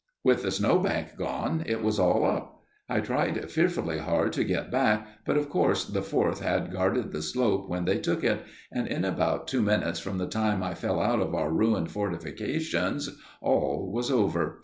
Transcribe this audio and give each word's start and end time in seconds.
With 0.23 0.41
the 0.41 0.49
snowbank 0.49 1.15
gone, 1.15 1.61
it 1.67 1.83
was 1.83 1.99
all 1.99 2.25
up. 2.25 2.63
I 2.89 3.01
tried 3.01 3.51
fearfully 3.51 3.99
hard 3.99 4.33
to 4.33 4.43
get 4.43 4.71
back, 4.71 5.07
but 5.27 5.37
of 5.37 5.47
course 5.47 5.85
the 5.85 6.01
Fourth 6.01 6.39
had 6.39 6.71
guarded 6.71 7.11
the 7.11 7.21
slope 7.21 7.69
when 7.69 7.85
they 7.85 7.99
took 7.99 8.23
it, 8.23 8.41
and 8.71 8.87
in 8.87 9.05
about 9.05 9.47
two 9.47 9.61
minutes 9.61 9.99
from 9.99 10.17
the 10.17 10.25
time 10.25 10.63
I 10.63 10.73
fell 10.73 10.99
out 10.99 11.19
of 11.19 11.35
our 11.35 11.51
ruined 11.51 11.91
fortifications, 11.91 13.11
all 13.43 13.91
was 13.93 14.09
over. 14.09 14.59